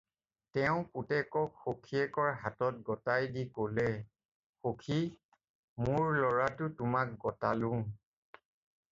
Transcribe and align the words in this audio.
"তেওঁ 0.57 0.77
পুতেকক 0.93 1.51
সখিয়েকৰ 1.65 2.29
হাতত 2.45 2.79
গতাই 2.87 3.27
দি 3.35 3.43
ক'লে, 3.57 3.85
"সখি, 4.63 4.97
মোৰ 5.83 6.07
ল'ৰাটো 6.23 6.71
তোমাক 6.81 7.13
গাতালোঁ।" 7.27 7.77